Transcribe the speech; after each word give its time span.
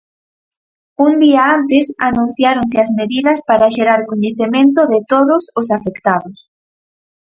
Un 1.05 1.13
día 1.23 1.43
antes 1.57 1.85
anunciáronse 2.09 2.77
as 2.83 2.89
medidas 2.99 3.39
para 3.47 3.73
xerar 3.75 4.01
coñecemento 4.11 4.81
de 4.91 4.99
todos 5.11 5.43
os 5.59 5.67
afectados. 5.77 6.37